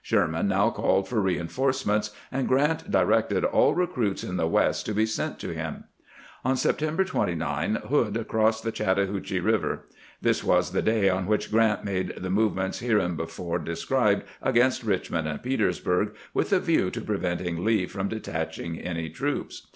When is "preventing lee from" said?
17.02-18.08